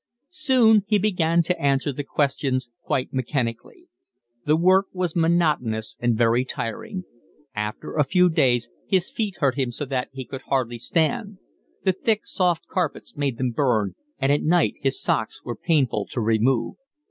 Soon 0.33 0.81
he 0.87 0.97
began 0.97 1.43
to 1.43 1.61
answer 1.61 1.91
the 1.91 2.03
questions 2.03 2.71
quite 2.81 3.13
mechanically. 3.13 3.85
The 4.47 4.55
work 4.55 4.87
was 4.93 5.15
monotonous 5.15 5.95
and 5.99 6.17
very 6.17 6.43
tiring. 6.43 7.03
After 7.53 7.93
a 7.95 8.03
few 8.03 8.27
days 8.27 8.67
his 8.87 9.11
feet 9.11 9.35
hurt 9.41 9.59
him 9.59 9.71
so 9.71 9.85
that 9.85 10.09
he 10.11 10.25
could 10.25 10.41
hardly 10.49 10.79
stand: 10.79 11.37
the 11.83 11.93
thick 11.93 12.25
soft 12.25 12.65
carpets 12.65 13.15
made 13.15 13.37
them 13.37 13.51
burn, 13.51 13.93
and 14.17 14.31
at 14.31 14.41
night 14.41 14.73
his 14.81 14.99
socks 14.99 15.43
were 15.43 15.55
painful 15.55 16.07
to 16.13 16.19
remove. 16.19 16.77